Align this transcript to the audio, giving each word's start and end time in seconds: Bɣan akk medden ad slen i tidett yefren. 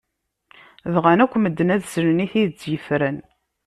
Bɣan 0.93 1.23
akk 1.23 1.33
medden 1.37 1.73
ad 1.75 1.83
slen 1.93 2.23
i 2.25 2.27
tidett 2.31 2.63
yefren. 2.71 3.17